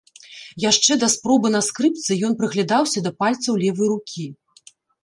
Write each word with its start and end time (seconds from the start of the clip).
Яшчэ 0.69 0.91
да 1.03 1.09
спробы 1.15 1.47
на 1.57 1.61
скрыпцы 1.69 2.19
ён 2.31 2.35
прыглядаўся 2.41 2.99
да 3.11 3.17
пальцаў 3.21 3.53
левай 3.67 3.87
рукі. 3.97 4.31